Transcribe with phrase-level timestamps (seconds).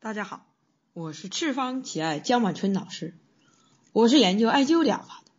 [0.00, 0.46] 大家好，
[0.92, 3.14] 我是赤方奇艾江晚春老师，
[3.90, 5.32] 我是研究艾灸疗法的。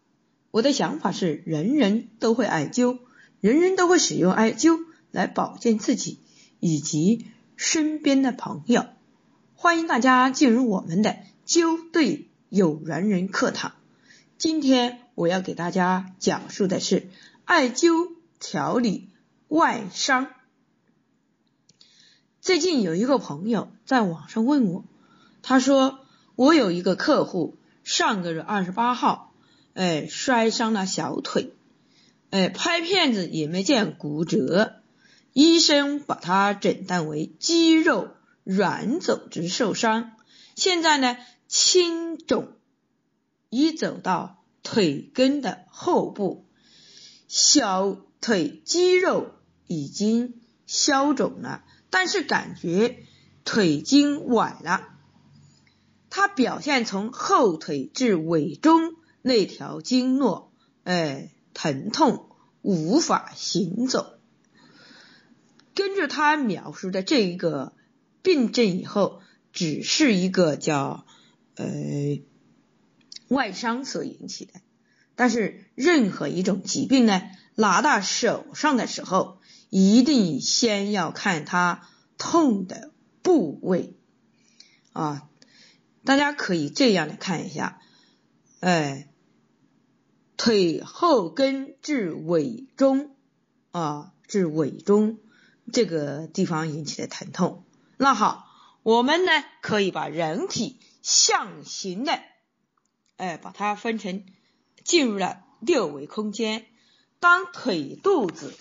[0.51, 2.99] 我的想法是，人人都会艾灸，
[3.39, 6.19] 人人都会使用艾灸来保健自己
[6.59, 8.85] 以及身边的朋友。
[9.55, 11.15] 欢迎大家进入我们的
[11.47, 13.75] 灸对有缘人课堂。
[14.37, 17.07] 今天我要给大家讲述的是
[17.45, 19.07] 艾灸调理
[19.47, 20.27] 外伤。
[22.41, 24.85] 最近有一个朋友在网上问我，
[25.41, 26.01] 他说
[26.35, 29.33] 我有一个客户上个月二十八号，
[29.73, 31.55] 哎摔伤了小腿，
[32.29, 34.83] 哎拍片子也没见骨折，
[35.33, 38.09] 医生把他诊断为肌肉
[38.43, 40.11] 软组织受伤，
[40.55, 41.17] 现在呢
[41.47, 42.49] 轻肿，
[43.49, 46.45] 已走到腿根的后部，
[47.27, 49.31] 小腿肌肉
[49.65, 51.63] 已经消肿了。
[51.89, 53.07] 但是感觉
[53.51, 54.89] 腿筋崴了，
[56.11, 62.29] 它表现从后腿至尾中那条经络，哎，疼痛
[62.61, 64.19] 无法行走。
[65.73, 67.73] 根据他描述的这一个
[68.21, 71.07] 病症以后，只是一个叫
[71.55, 71.65] 呃
[73.29, 74.53] 外伤所引起的。
[75.15, 77.23] 但是任何一种疾病呢，
[77.55, 79.39] 拿到手上的时候。
[79.71, 83.95] 一定先要看它痛的部位
[84.93, 85.29] 啊，
[86.03, 87.81] 大家可以这样来看一下，
[88.59, 89.09] 哎，
[90.37, 93.15] 腿后跟至尾中
[93.71, 95.19] 啊，至尾中
[95.71, 97.65] 这个地方引起的疼痛。
[97.97, 98.47] 那好，
[98.83, 102.19] 我们呢可以把人体象形的，
[103.17, 104.25] 哎，把它分成
[104.83, 106.65] 进入了六维空间，
[107.19, 108.53] 当腿肚子。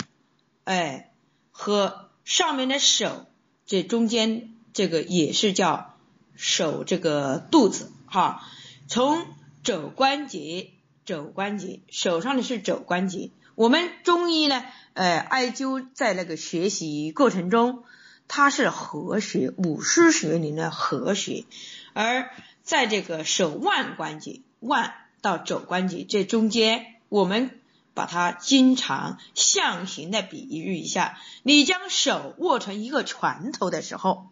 [0.64, 1.14] 哎，
[1.50, 3.26] 和上面的手，
[3.68, 5.94] 这中间这个也是叫
[6.34, 8.42] 手这个肚子哈。
[8.88, 9.26] 从
[9.62, 10.70] 肘关节，
[11.04, 13.30] 肘关节手上的是肘关节。
[13.54, 14.64] 我们中医呢，
[14.94, 17.84] 呃，艾灸在那个学习过程中，
[18.26, 21.44] 它是合穴，五腧穴里的合穴。
[21.92, 22.30] 而
[22.62, 27.57] 在这个手腕关节，腕到肘关节这中间，我们。
[27.98, 34.28] 把它经常象形的比喻一下，你将手握成一个拳头的时候，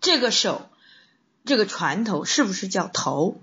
[0.00, 0.70] 这个手
[1.44, 3.40] 这个拳头是不是叫头？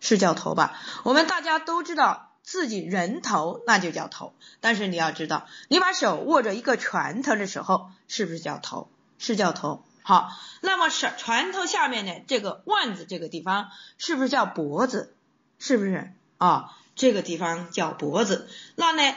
[0.00, 0.80] 是叫头吧？
[1.02, 8.88] 我们大家都知道自己人头那就叫头，但是你要知道，你把手握着一个拳头的时候，是不是叫头？
[9.18, 9.84] 是叫头。
[10.02, 10.30] 好，
[10.62, 13.68] 那么手拳头下面的这个腕子这个地方，
[13.98, 15.14] 是不是叫脖子？
[15.58, 16.78] 是不是啊？
[17.02, 19.16] 这个地方叫脖子，那呢，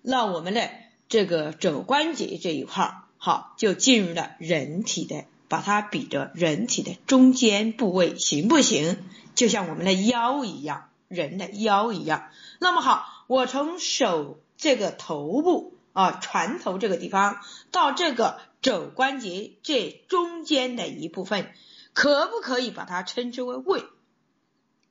[0.00, 0.70] 那我们的
[1.06, 8.96] 这个肘关节这一块儿，好，就进入了人体的，把它比着人体的中间部位，行不行？
[9.34, 12.30] 就像我们的腰一样，人的腰一样。
[12.58, 21.52] 那么好，我从手这个头部啊，船头这个地方到这个肘关节这中间的一部分，
[21.92, 23.84] 可不可以把它称之为胃？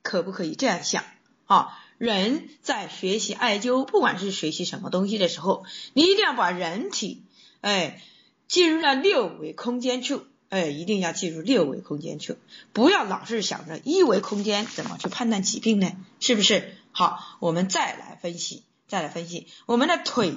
[0.04, 1.04] 可不可以这样想？
[1.48, 1.80] 啊？
[1.98, 5.64] 人在学习艾灸，不管是学习什么东西的时候，
[5.94, 7.24] 你一定要把人体，
[7.62, 8.02] 哎，
[8.48, 12.38] 进入了六维空间处，哎，一定要进入六维空间处，
[12.74, 15.92] 不要老是想着一维空间怎么去判断疾病呢？
[16.20, 16.76] 是不是？
[16.92, 20.34] 好，我们再来分析，再来分析我们的腿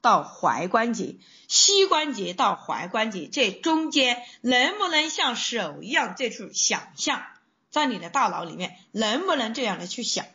[0.00, 1.16] 到踝关节，
[1.46, 7.22] 膝关节到踝关节这中间，能不能像手一样这处想象，
[7.70, 10.26] 在你的大脑里面能不能这样的去想？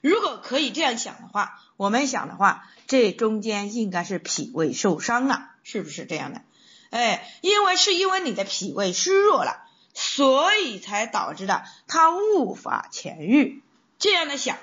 [0.00, 6.42] 如果可以这样想的话，我们想的话，这中间应该是脾胃受伤了，是不是这样的？
[6.90, 13.62] 哎，因为是因为你的脾胃虚弱了，所以才导致的它无法痊愈。
[13.98, 14.58] 这样的想，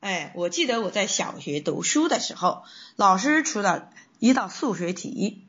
[0.00, 2.64] 哎，我记得我在小学读书的时候，
[2.96, 5.44] 老师出了一道数学题，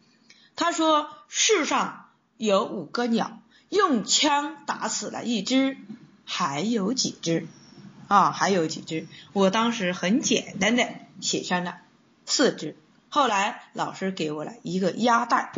[0.55, 5.77] 他说世上有五个鸟，用枪打死了一只，
[6.25, 7.47] 还有几只？
[8.09, 9.07] 啊，还有几只？
[9.33, 10.89] 我当时很简单的
[11.21, 11.77] 写上了
[12.25, 12.75] 四只。
[13.07, 15.51] 后来老师给我了一个鸭蛋，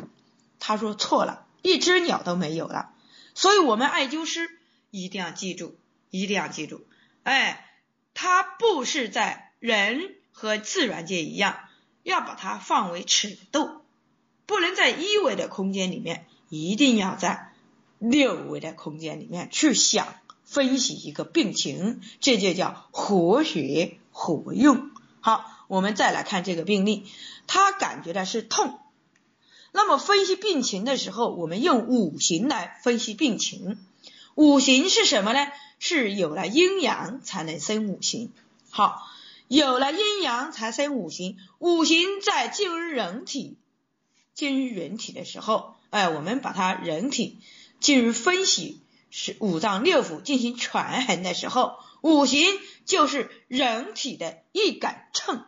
[0.60, 2.92] 他说错了，一只鸟都没有了。
[3.34, 4.50] 所以我们艾灸师
[4.90, 5.78] 一定要记住，
[6.10, 6.86] 一定要记住，
[7.24, 7.66] 哎，
[8.14, 11.58] 它不是在人和自然界一样，
[12.04, 13.82] 要把它放为尺度，
[14.46, 17.54] 不能在一维的空间里面，一定要在
[17.98, 20.14] 六维的空间里面去想。
[20.52, 24.92] 分析一个病情，这就叫活学活用。
[25.22, 27.06] 好，我们再来看这个病例，
[27.48, 28.78] 他感觉的是痛。
[29.72, 33.78] 那么分析病情的时候，我们用五行来分析病情。
[34.36, 35.48] 五行是什么呢？
[35.80, 38.34] 是有了阴阳才能生五行。
[38.70, 39.08] 好，
[39.48, 41.38] 有了阴阳才生五行。
[41.60, 43.56] 五行在进入人体，
[44.34, 47.40] 进入人体的时候，哎，我们把它人体
[47.80, 48.82] 进入分析
[49.12, 52.48] 是五脏六腑进行权衡的时候，五行
[52.86, 55.46] 就是人体的一杆秤，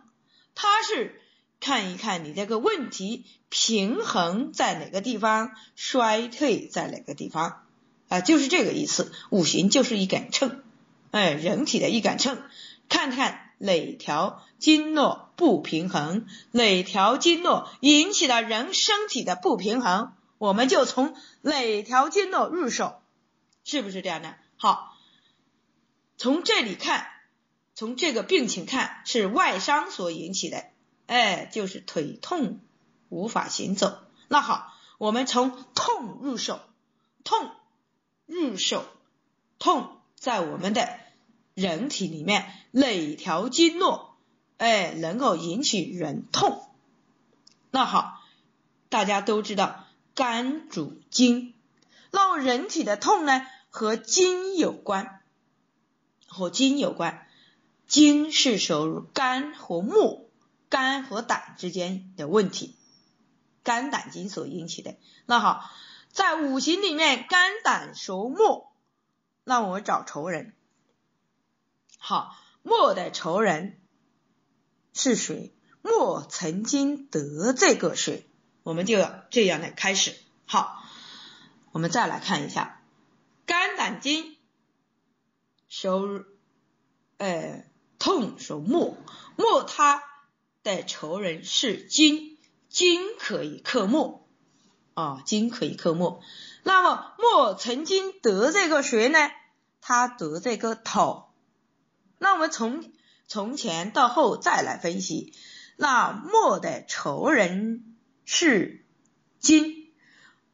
[0.54, 1.20] 它是
[1.60, 7.64] 看一看你这个问题平衡在哪个地方，衰退在哪个地方。
[8.10, 9.12] 啊，就是这个意思。
[9.32, 10.62] 五行就是一杆秤，
[11.10, 12.38] 哎，人体的一杆秤，
[12.90, 23.02] 看看哪条经络不平衡，哪条经络引起了人身体的不平衡，我们就从哪条经络入手，
[23.64, 24.36] 是不是这样的？
[24.58, 24.98] 好，
[26.18, 27.08] 从这里看，
[27.76, 30.66] 从这个病情看，是外伤所引起的，
[31.08, 32.60] 哎，就是腿痛
[33.10, 34.00] 无法行走。
[34.28, 36.60] 那好，我们从痛入手，
[37.24, 37.52] 痛。
[38.26, 38.86] 入手
[39.60, 40.98] 痛在我们的
[41.54, 44.16] 人体里面哪条经络
[44.56, 46.66] 哎能够引起人痛？
[47.70, 48.24] 那好，
[48.88, 49.84] 大家都知道
[50.16, 51.53] 肝主筋，
[52.14, 55.24] 那人体的痛呢和筋有关，
[56.28, 57.28] 和筋有关，
[57.88, 60.30] 筋是属于肝和木、
[60.70, 62.78] 肝和胆之间的问题，
[63.64, 64.96] 肝胆经所引起的。
[65.26, 65.70] 那好。
[66.12, 68.68] 在五行里面，肝胆属木，
[69.44, 70.54] 那我找仇人。
[71.98, 73.82] 好，木的仇人
[74.94, 75.56] 是谁？
[75.82, 78.30] 木曾经得罪过谁？
[78.62, 80.16] 我们就要这样的开始。
[80.46, 80.83] 好，
[81.74, 82.82] 我们再来看一下，
[83.46, 84.38] 肝胆经
[85.68, 86.24] 属
[87.18, 87.66] 呃
[88.00, 88.96] 痛属木，
[89.36, 90.02] 木它
[90.64, 92.38] 的仇人是金，
[92.70, 94.22] 金可以克木。
[94.94, 96.22] 啊，金可以克木，
[96.62, 99.18] 那么木曾经得这个谁呢？
[99.82, 101.24] 他得这个土。
[102.20, 102.92] 那我们从
[103.26, 105.34] 从前到后再来分析，
[105.78, 108.86] 那木的仇人是
[109.40, 109.83] 金，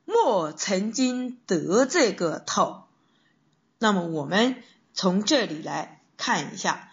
[0.10, 2.84] 莫曾经得这个土。
[3.78, 4.62] 那么我们
[4.94, 6.92] 从这里来看一下，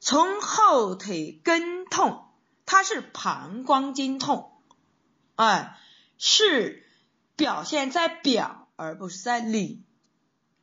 [0.00, 2.24] 从后腿根痛，
[2.64, 4.52] 它是膀胱经痛，
[5.36, 5.78] 哎。
[6.16, 6.86] 是
[7.34, 9.82] 表现在表，而不是在里。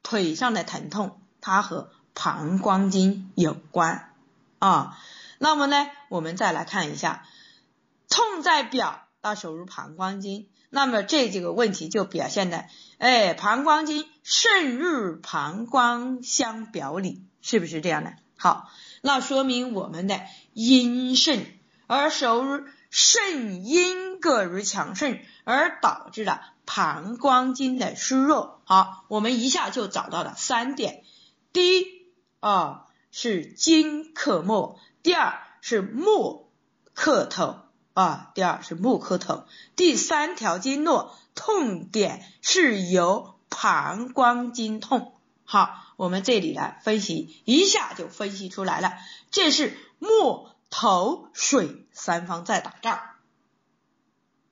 [0.01, 4.13] 腿上的疼痛，它和膀胱经有关
[4.59, 4.97] 啊。
[5.39, 7.27] 那么呢，我们再来看一下，
[8.07, 10.47] 痛在表，它属于膀胱经。
[10.71, 12.65] 那么这几个问题就表现的，
[12.97, 18.13] 哎，膀胱经肾入膀胱相表里，是不是这样的？
[18.35, 18.71] 好，
[19.03, 20.21] 那说明我们的
[20.53, 21.45] 阴肾
[21.85, 22.63] 而属于。
[22.93, 28.61] 肾阴各于强盛，而导致了膀胱经的虚弱。
[28.65, 31.01] 好，我们一下就找到了三点：
[31.53, 31.87] 第一
[32.41, 36.51] 啊是金克木，第二是木
[36.93, 37.61] 克头
[37.93, 39.45] 啊，第二是木克头。
[39.75, 45.13] 第三条经络痛点是由膀胱经痛。
[45.45, 48.93] 好，我们这里来分析一下就分析出来了，
[49.29, 50.49] 这是木。
[50.73, 53.01] 头水三方在打仗，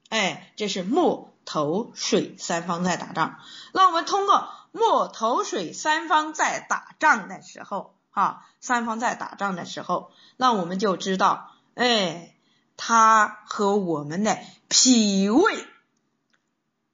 [0.10, 3.40] 哎，这是木头水三方在打仗。
[3.72, 12.36] 那我们通过木头水三方在打仗的时候，哈，三方在打仗的时候，那我们就知道，哎，
[12.82, 15.66] 它和我们的脾胃，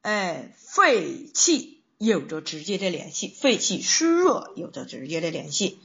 [0.01, 5.80] 哎，肺气有着直接的联系，肺气虚弱有着直接的联系。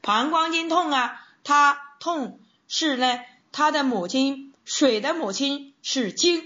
[0.00, 2.40] 膀胱经痛啊，它痛。
[2.66, 6.42] 是呢，他的母亲水的母亲是经，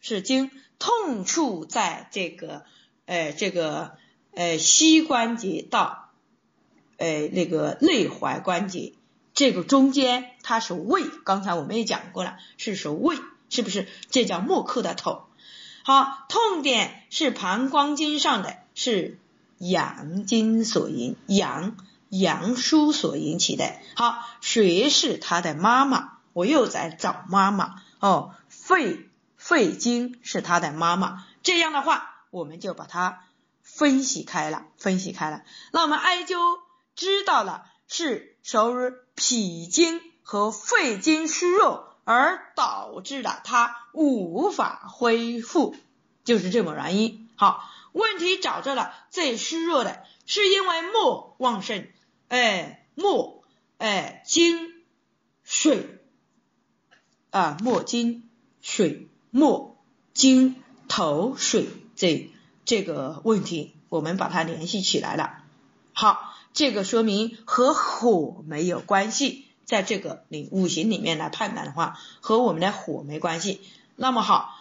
[0.00, 2.64] 是经，痛处在这个，
[3.06, 3.96] 呃，这个，
[4.32, 6.12] 呃，膝关节到，
[6.98, 8.92] 呃，那个内踝关节
[9.40, 11.02] 这个中间，它是胃。
[11.24, 13.16] 刚才我们也讲过了，是属胃，
[13.48, 13.88] 是不是？
[14.10, 15.28] 这叫木克的头。
[15.82, 19.18] 好，痛点是膀胱经上的，是
[19.56, 21.74] 阳经所引，阳。
[22.10, 23.78] 阳枢所引起的。
[23.96, 26.18] 好，谁是他的妈妈？
[26.34, 28.34] 我又在找妈妈哦。
[28.50, 31.24] 肺肺经是他的妈妈。
[31.42, 33.22] 这样的话，我们就把它
[33.62, 35.44] 分析开了，分析开了。
[35.72, 36.36] 那我们艾灸
[36.94, 45.74] 知道了是属于脾经和肺经虚弱，而导致了它无法恢复，
[46.22, 47.28] 就是这么原因。
[47.34, 51.88] 好，问题找着了，最虚弱的是因为木旺盛。
[52.28, 53.42] 哎，木，
[53.78, 54.84] 哎，金，
[55.42, 55.98] 水，
[57.30, 58.30] 啊，木金
[58.62, 59.76] 水木
[60.14, 61.66] 金头水
[61.96, 62.30] 这
[62.64, 65.42] 这个问题我们把它联系起来了。
[65.92, 73.60] 好，这个说明和火没有关系，在这个里五行里面来判断的话，和我们的火没关系。
[73.96, 74.56] 那么好，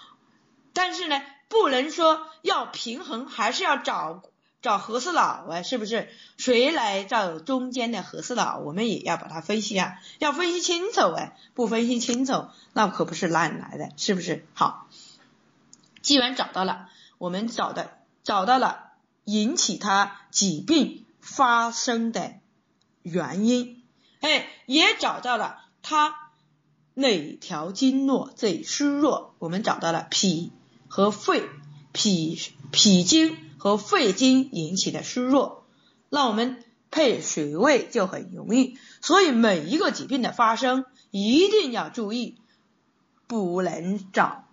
[0.74, 4.22] 但是呢，不能说要平衡，还是要找
[4.62, 6.10] 找合适佬啊，是不是？
[6.38, 8.60] 谁来找中间的合适佬？
[8.60, 14.46] 我们也要把它分析啊，要分析清楚哎，不分析清楚，那可不是乱来的，是不是？
[14.54, 14.88] 好，
[16.02, 18.92] 既然找到了，我们找的找到了
[19.26, 21.06] 引起他疾病。
[21.30, 22.34] 发生的
[23.04, 23.84] 原因，
[24.20, 26.16] 哎，也找到了他
[26.96, 29.36] 哪条经络最虚弱。
[29.38, 30.52] 我们找到了脾
[30.88, 31.44] 和肺，
[31.94, 32.38] 脾
[32.72, 35.66] 脾经和肺经引起的虚弱，
[36.10, 38.78] 那我们配穴位就很容易。
[39.02, 42.42] 所以每一个疾病的发生，一定要注意，
[43.28, 44.46] 不能找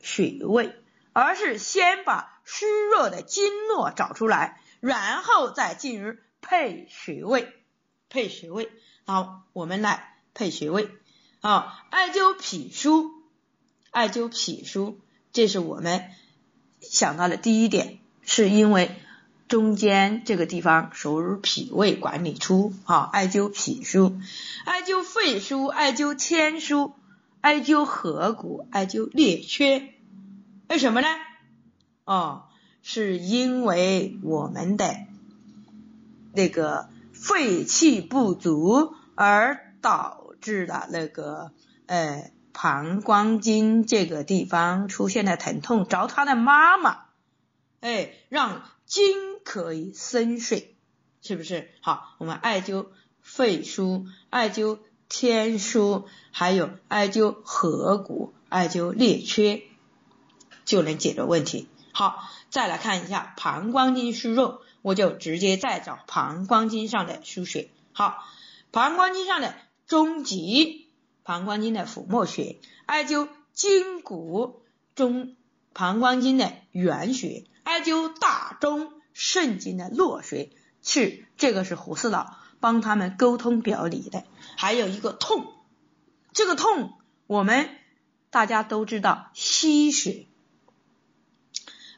[0.00, 0.74] 穴位，
[1.12, 4.60] 而是先把虚弱的经络找出来。
[4.80, 7.52] 然后再进入配穴位，
[8.08, 8.70] 配穴位。
[9.04, 10.88] 好，我们来配穴位。
[11.40, 13.10] 啊，艾灸脾腧，
[13.90, 14.96] 艾灸脾腧，
[15.32, 16.10] 这是我们
[16.80, 18.96] 想到的第一点，是因为
[19.48, 22.72] 中间这个地方属于脾胃管理处。
[22.84, 24.20] 啊，艾灸脾腧，
[24.64, 26.94] 艾灸肺腧，艾灸天枢，
[27.40, 29.94] 艾灸合谷，艾灸列缺。
[30.68, 31.08] 为什么呢？
[32.04, 32.42] 哦。
[32.88, 34.94] 是因为我们的
[36.32, 41.50] 那个肺气不足而导致的那个
[41.86, 47.06] 呃膀胱经这个地方出现的疼痛，找他的妈妈，
[47.80, 50.76] 哎，让经可以生水，
[51.22, 51.68] 是不是？
[51.80, 52.86] 好，我们艾灸
[53.20, 54.78] 肺腧，艾灸
[55.08, 59.64] 天枢，还有艾灸合谷，艾灸列缺，
[60.64, 61.66] 就能解决问题。
[61.96, 62.28] 好。
[62.48, 67.68] 再来看一下膀胱经虚弱，我就直接再找膀胱经上的输血。
[67.92, 68.22] 好，
[68.70, 69.54] 膀胱经上的
[69.86, 70.88] 中极，
[71.22, 74.62] 膀胱经的腹膜穴，艾灸筋骨
[74.94, 75.36] 中
[75.74, 80.50] 膀胱经的原穴，艾灸大中肾经的络穴，
[80.82, 84.24] 是这个是胡四老帮他们沟通表里的。
[84.56, 85.52] 还有一个痛，
[86.32, 86.92] 这个痛
[87.26, 87.68] 我们
[88.30, 90.26] 大家都知道吸血。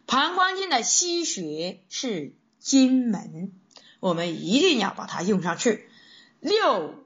[0.08, 3.52] 膀胱经的吸血是经门，
[4.00, 5.86] 我们一定要把它用上去。
[6.40, 7.04] 六，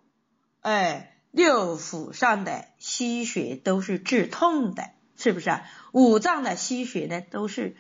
[0.61, 5.65] 哎，六腑上的吸血都是治痛的，是不是啊？
[5.91, 7.75] 五脏的吸血呢，都是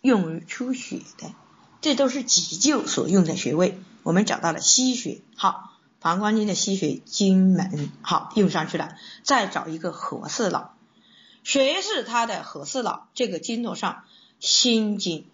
[0.00, 1.32] 用于出血的，
[1.80, 3.78] 这都是急救所用的穴位。
[4.02, 8.96] 我们找到了吸血，好，膀胱经的吸血经门，好，用上去了。
[9.22, 10.74] 再找一个合四脑，
[11.44, 13.08] 谁是他的合四脑？
[13.14, 14.02] 这个经络上。
[14.40, 15.26] 心经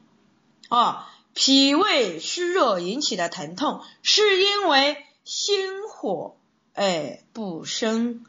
[0.69, 6.37] 啊，脾胃虚弱引起的疼痛，是因为心火
[6.73, 8.25] 哎不生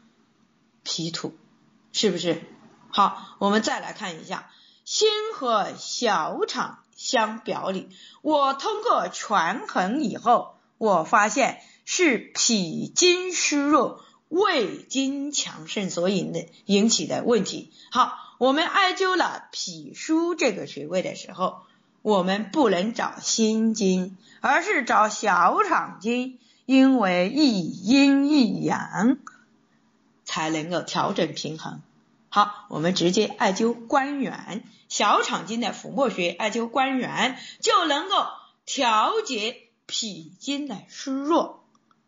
[0.82, 1.34] 脾土，
[1.92, 2.42] 是不是？
[2.90, 4.50] 好，我们再来看一下，
[4.84, 7.88] 心和小肠相表里，
[8.22, 17.72] 我通过权衡以后，我发现是脾经虚弱，胃经强盛所引的引起的问题。
[17.90, 18.25] 好。
[18.38, 21.62] 我们艾灸了脾腧这个穴位的时候，
[22.02, 29.18] 我们不能找心经，而是找小肠经，因为一阴一阳
[30.24, 31.80] 才能够调整平衡。
[32.28, 38.26] 好，我们直接艾灸关元，小肠经的腹膜穴，艾灸关元就能够
[38.66, 41.55] 调节脾经的虚弱。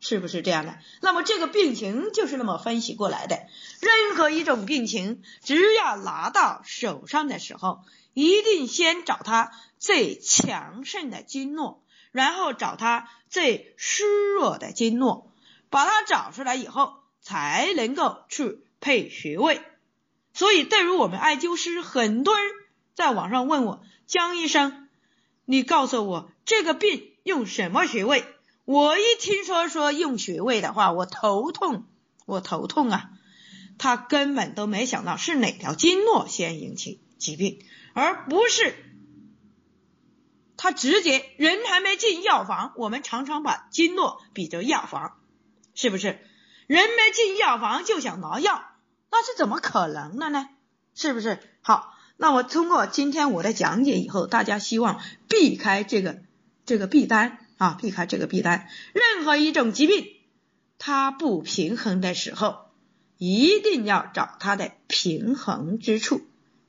[0.01, 0.79] 是不是这样的？
[1.01, 3.37] 那么这个病情就是那么分析过来的。
[3.81, 7.81] 任何一种病情，只要拿到手上的时候，
[8.15, 15.33] 一定先找它最强盛的经络，然后找它最虚弱的经络，
[15.71, 19.61] 把它找出来以后，才能够去配穴位。
[20.33, 22.49] 所以，对于我们艾灸师，很多人
[22.95, 24.89] 在网上问我，江医生，
[25.45, 28.25] 你告诉我这个病用什么穴位？
[28.69, 31.87] 我一听说说用穴位的话，我头痛，
[32.27, 33.09] 我头痛啊！
[33.79, 38.77] 他根本都没想到是哪条经络先引起疾病，而不是
[40.59, 45.15] 他直接人还没进药房，我们常常把经络比作药房，
[45.75, 46.19] 是不是？
[46.67, 48.63] 人没进药房就想拿药，
[49.11, 50.47] 那是怎么可能的呢？
[50.95, 51.41] 是不是？
[51.63, 56.19] 好，那我通过今天我的讲解以后，大家希望避开这个
[56.67, 57.47] 这个弊单。
[57.59, 58.69] 啊，避开这个弊单。
[58.95, 60.07] 任何一种疾病，
[60.79, 62.71] 它不平衡的时候，
[63.19, 66.23] 一定要找它的平衡之处。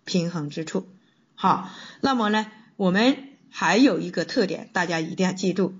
[0.03, 0.89] 平衡之处。
[1.35, 1.69] 好，
[2.01, 5.75] 那么呢，我们还有一个特点，大家一定要记住，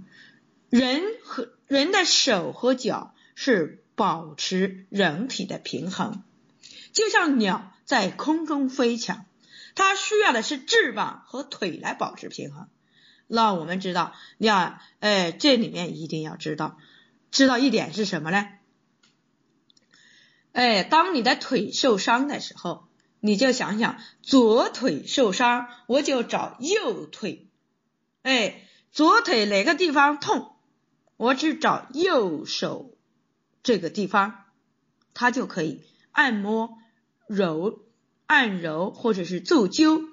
[0.70, 6.24] 人和人的手和脚是保持人体的平衡，
[6.94, 9.26] 就像鸟在空中飞翔，
[9.74, 12.68] 它需要的是翅膀和腿来保持平衡。
[13.32, 16.80] 那我们知道，要哎，这里面一定要知道，
[17.30, 18.48] 知道一点是什么呢？
[20.52, 22.88] 哎，当你的腿受伤的时候，
[23.20, 27.48] 你就想想左腿受伤，我就找右腿。
[28.24, 30.56] 哎，左腿哪个地方痛，
[31.16, 32.98] 我只找右手
[33.62, 34.46] 这个地方，
[35.14, 36.80] 它就可以按摩、
[37.28, 37.84] 揉、
[38.26, 40.08] 按揉或者是灸灸，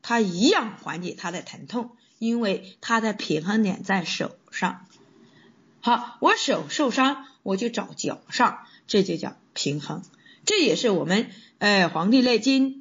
[0.00, 1.96] 它一样缓解它的疼痛。
[2.22, 4.86] 因为它的平衡点在手上，
[5.80, 10.04] 好，我手受伤，我就找脚上，这就叫平衡。
[10.44, 12.74] 这也是我们哎《黄帝内经》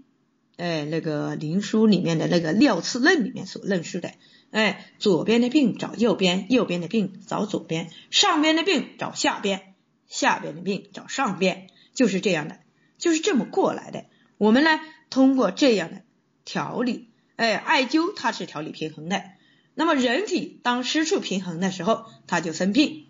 [0.57, 4.13] 哎那个灵书里面的那个料次论里面所论述的，
[4.51, 9.74] 哎左边的病找右边，右边的病找左边，上边的病找下边，
[10.07, 12.60] 下边的病找上边，就是这样的，
[13.00, 14.05] 就是这么过来的。
[14.38, 14.79] 我们呢，
[15.10, 16.03] 通过这样的
[16.45, 17.07] 调理。
[17.41, 19.24] 哎，艾灸它是调理平衡的。
[19.74, 23.07] 那么人体当失处平衡的时候，它就生病。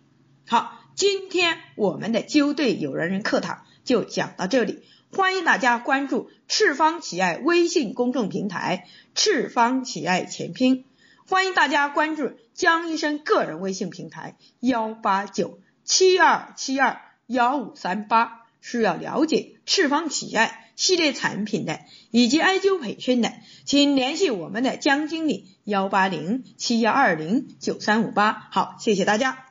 [0.47, 10.85] 好，今天我们的灸对有缘人课堂就讲到这里，欢迎大家关注赤方企爱微信公众平台“赤方企爱全拼”，
[11.27, 20.60] 欢迎大家关注江医生个人微信平台幺八九七二七二幺五三八，需要了解赤方企爱。
[20.81, 23.31] 系列产品的以及艾灸培训的，
[23.65, 28.47] 请联系我们的江经理幺八零七幺二零九三五八。
[28.49, 29.50] 好，谢谢大家。